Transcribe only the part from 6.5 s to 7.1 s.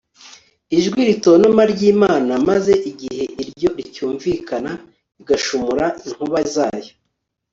zayo